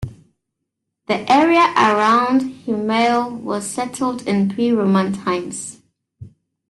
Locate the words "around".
1.77-2.65